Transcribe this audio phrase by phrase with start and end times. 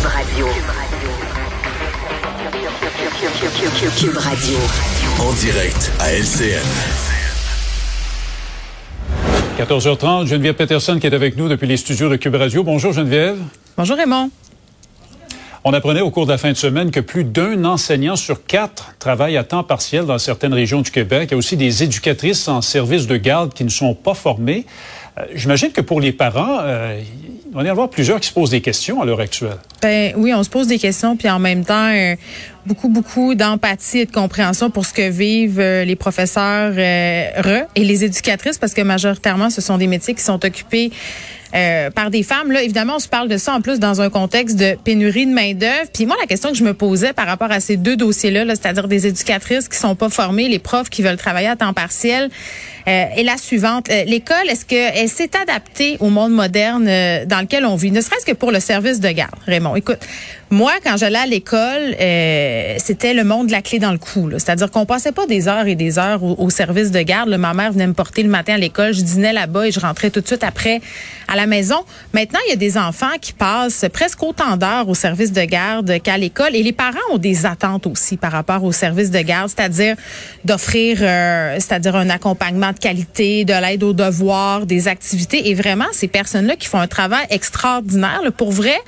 [0.00, 0.46] Cube Radio.
[3.98, 4.58] Cube Radio.
[5.20, 6.64] En direct à LCN.
[9.58, 12.64] 14h30, Geneviève Peterson qui est avec nous depuis les studios de Cube Radio.
[12.64, 13.36] Bonjour Geneviève.
[13.76, 14.30] Bonjour Raymond.
[15.64, 18.94] On apprenait au cours de la fin de semaine que plus d'un enseignant sur quatre
[18.98, 21.28] travaille à temps partiel dans certaines régions du Québec.
[21.30, 24.64] Il y a aussi des éducatrices en service de garde qui ne sont pas formées.
[25.18, 26.98] Euh, J'imagine que pour les parents, euh,
[27.50, 29.58] il va y en avoir plusieurs qui se posent des questions à l'heure actuelle.
[29.82, 32.14] Ben oui, on se pose des questions, puis en même temps, euh,
[32.66, 37.84] beaucoup, beaucoup d'empathie et de compréhension pour ce que vivent euh, les professeurs euh, et
[37.84, 40.90] les éducatrices, parce que majoritairement, ce sont des métiers qui sont occupés
[41.54, 42.52] euh, par des femmes.
[42.52, 45.32] Là, évidemment, on se parle de ça en plus dans un contexte de pénurie de
[45.32, 45.90] main d'œuvre.
[45.92, 48.50] Puis moi, la question que je me posais par rapport à ces deux dossiers-là, -là,
[48.50, 52.30] c'est-à-dire des éducatrices qui sont pas formées, les profs qui veulent travailler à temps partiel,
[52.86, 53.90] euh, est la suivante.
[53.90, 58.00] Euh, L'école, est-ce qu'elle s'est adaptée au monde moderne euh, dans lequel on vit, ne
[58.00, 59.69] serait-ce que pour le service de garde, Raymond?
[59.76, 59.98] Écoute,
[60.52, 64.30] moi, quand j'allais à l'école, euh, c'était le monde de la clé dans le cou.
[64.32, 67.28] C'est-à-dire qu'on passait pas des heures et des heures au, service de garde.
[67.30, 70.10] Ma mère venait me porter le matin à l'école, je dînais là-bas et je rentrais
[70.10, 70.80] tout de suite après
[71.28, 71.76] à la maison.
[72.12, 76.00] Maintenant, il y a des enfants qui passent presque autant d'heures au service de garde
[76.02, 79.50] qu'à l'école et les parents ont des attentes aussi par rapport au service de garde,
[79.50, 79.94] c'est-à-dire
[80.44, 85.86] d'offrir, euh, c'est-à-dire un accompagnement de qualité, de l'aide aux devoirs, des activités et vraiment
[85.92, 88.20] ces personnes-là qui font un travail extraordinaire.
[88.36, 88.78] Pour vrai,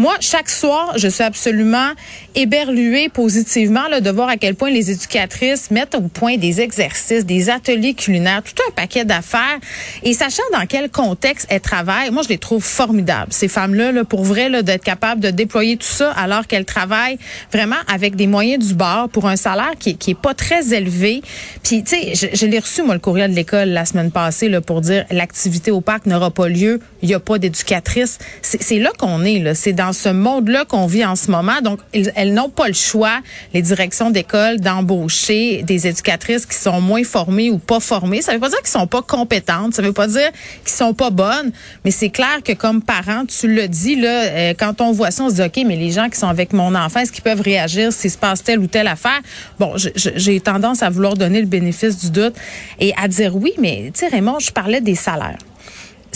[0.00, 1.90] moi, chaque soir, je suis absolument
[2.34, 7.26] éberluée positivement là, de voir à quel point les éducatrices mettent au point des exercices,
[7.26, 9.58] des ateliers culinaires, tout un paquet d'affaires.
[10.02, 13.30] Et sachant dans quel contexte elles travaillent, moi, je les trouve formidables.
[13.30, 17.18] Ces femmes-là, là, pour vrai, là, d'être capables de déployer tout ça alors qu'elles travaillent
[17.52, 21.20] vraiment avec des moyens du bord pour un salaire qui, qui est pas très élevé.
[21.62, 24.48] Puis, tu sais, je, je l'ai reçu, moi, le courriel de l'école la semaine passée
[24.48, 28.18] là, pour dire l'activité au parc n'aura pas lieu, il n'y a pas d'éducatrice.
[28.40, 29.54] C'est là qu'on est, là.
[29.54, 31.60] C'est dans ce monde-là qu'on vit en ce moment.
[31.62, 33.20] Donc, elles, n'ont pas le choix,
[33.54, 38.22] les directions d'école, d'embaucher des éducatrices qui sont moins formées ou pas formées.
[38.22, 39.74] Ça veut pas dire qu'ils sont pas compétentes.
[39.74, 40.30] Ça veut pas dire
[40.64, 41.52] qu'ils sont pas bonnes.
[41.84, 45.24] Mais c'est clair que comme parent, tu le dis, là, euh, quand on voit ça,
[45.24, 47.40] on se dit, OK, mais les gens qui sont avec mon enfant, est-ce qu'ils peuvent
[47.40, 49.20] réagir s'il se passe telle ou telle affaire?
[49.58, 52.34] Bon, j'ai tendance à vouloir donner le bénéfice du doute
[52.78, 55.38] et à dire oui, mais tu sais, Raymond, je parlais des salaires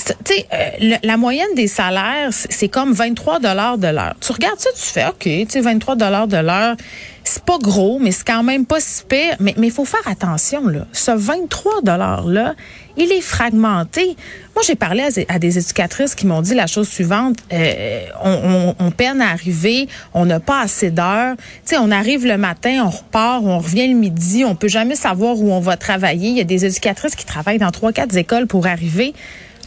[0.05, 4.15] tu sais, euh, la moyenne des salaires, c'est comme 23 dollars de l'heure.
[4.21, 6.77] Tu regardes ça, tu fais, OK, tu sais, 23 dollars de l'heure,
[7.23, 9.37] c'est pas gros, mais c'est quand même pas si pire.
[9.41, 10.87] Mais il faut faire attention, là.
[10.93, 12.55] Ce 23 dollars-là,
[12.97, 14.17] il est fragmenté.
[14.55, 17.39] Moi, j'ai parlé à, des éducatrices qui m'ont dit la chose suivante.
[17.53, 21.37] Euh, on, on, on, peine à arriver, on n'a pas assez d'heures.
[21.37, 24.95] Tu sais, on arrive le matin, on repart, on revient le midi, on peut jamais
[24.95, 26.29] savoir où on va travailler.
[26.29, 29.15] Il y a des éducatrices qui travaillent dans trois, quatre écoles pour arriver.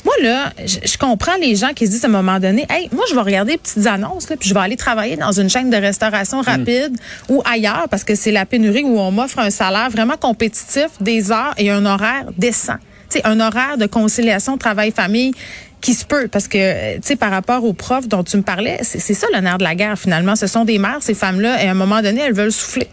[0.08, 2.88] Moi, là, je, je, comprends les gens qui se disent à un moment donné, hey,
[2.94, 5.50] moi, je vais regarder les petites annonces, là, puis je vais aller travailler dans une
[5.50, 7.34] chaîne de restauration rapide mm.
[7.34, 11.34] ou ailleurs parce que c'est la pénurie où on m'offre un salaire vraiment compétitif, des
[11.34, 12.78] heures et un horaire décent.
[13.10, 15.34] sais, un horaire de conciliation travail-famille
[15.82, 18.80] qui se peut parce que tu sais par rapport aux profs dont tu me parlais,
[18.84, 21.68] c'est ça le nerf de la guerre finalement, ce sont des mères ces femmes-là et
[21.68, 22.88] à un moment donné, elles veulent souffler.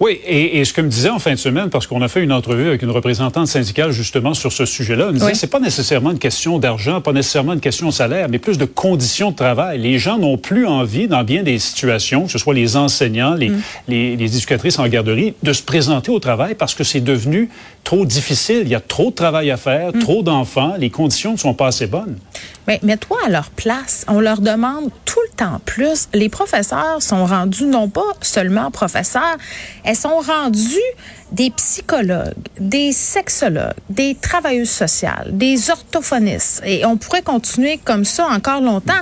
[0.00, 2.22] Oui, et, et, ce que me disait en fin de semaine, parce qu'on a fait
[2.22, 5.36] une entrevue avec une représentante syndicale justement sur ce sujet-là, elle me disait oui.
[5.36, 8.64] c'est pas nécessairement une question d'argent, pas nécessairement une question de salaire, mais plus de
[8.64, 9.78] conditions de travail.
[9.78, 13.50] Les gens n'ont plus envie, dans bien des situations, que ce soit les enseignants, les,
[13.50, 13.62] mm.
[13.88, 17.50] les, les éducatrices en garderie, de se présenter au travail parce que c'est devenu
[17.84, 18.62] trop difficile.
[18.62, 19.98] Il y a trop de travail à faire, mm.
[19.98, 22.16] trop d'enfants, les conditions ne sont pas assez bonnes.
[22.66, 24.04] Mais mets-toi à leur place.
[24.08, 26.08] On leur demande tout le temps plus.
[26.14, 29.36] Les professeurs sont rendus non pas seulement professeurs,
[29.84, 30.78] elles sont rendues
[31.32, 36.62] des psychologues, des sexologues, des travailleuses sociales, des orthophonistes.
[36.64, 38.92] Et on pourrait continuer comme ça encore longtemps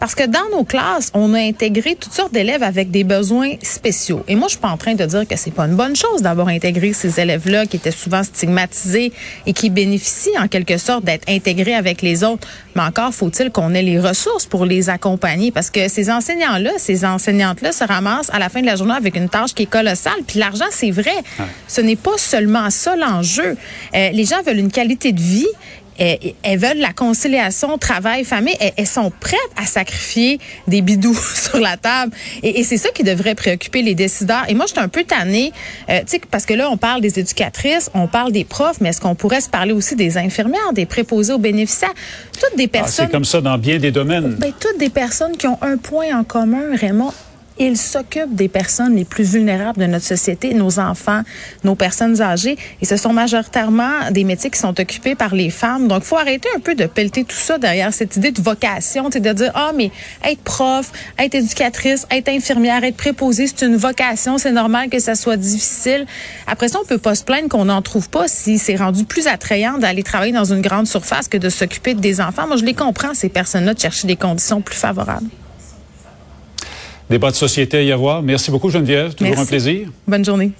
[0.00, 4.24] parce que dans nos classes, on a intégré toutes sortes d'élèves avec des besoins spéciaux.
[4.28, 6.22] Et moi, je suis pas en train de dire que c'est pas une bonne chose
[6.22, 9.12] d'avoir intégré ces élèves-là qui étaient souvent stigmatisés
[9.46, 12.48] et qui bénéficient en quelque sorte d'être intégrés avec les autres.
[12.74, 15.50] Mais encore faut-il qu'on ait les ressources pour les accompagner?
[15.52, 19.16] Parce que ces enseignants-là, ces enseignantes-là se ramassent à la fin de la journée avec
[19.16, 20.20] une tâche qui est colossale.
[20.26, 21.16] Puis l'argent, c'est vrai.
[21.38, 21.46] Ouais
[21.76, 23.56] ce n'est pas seulement ça l'enjeu.
[23.94, 25.46] Euh, les gens veulent une qualité de vie.
[25.98, 28.56] Elles, elles veulent la conciliation travail-famille.
[28.60, 32.12] Elles, elles, sont prêtes à sacrifier des bidous sur la table.
[32.42, 34.44] Et, et c'est ça qui devrait préoccuper les décideurs.
[34.48, 35.52] Et moi, je suis un peu tannée,
[35.90, 36.00] euh,
[36.30, 39.40] parce que là, on parle des éducatrices, on parle des profs, mais est-ce qu'on pourrait
[39.40, 41.94] se parler aussi des infirmières, des préposés aux bénéficiaires?
[42.32, 43.06] Toutes des personnes...
[43.06, 44.36] Ah, c'est comme ça dans bien des domaines.
[44.38, 47.12] Ben, toutes des personnes qui ont un point en commun, Raymond
[47.58, 51.22] ils s'occupent des personnes les plus vulnérables de notre société, nos enfants,
[51.64, 52.56] nos personnes âgées.
[52.80, 55.88] Et ce sont majoritairement des métiers qui sont occupés par les femmes.
[55.88, 59.32] Donc, faut arrêter un peu de pelleter tout ça derrière cette idée de vocation, de
[59.32, 59.90] dire, ah, mais
[60.24, 65.14] être prof, être éducatrice, être infirmière, être préposée, c'est une vocation, c'est normal que ça
[65.14, 66.06] soit difficile.
[66.46, 69.26] Après ça, on peut pas se plaindre qu'on n'en trouve pas si c'est rendu plus
[69.26, 72.46] attrayant d'aller travailler dans une grande surface que de s'occuper des enfants.
[72.46, 75.26] Moi, je les comprends, ces personnes-là, de chercher des conditions plus favorables.
[77.08, 78.22] Débat de société à y avoir.
[78.22, 79.14] Merci beaucoup, Geneviève.
[79.14, 79.88] Toujours un plaisir.
[80.08, 80.50] Bonne journée.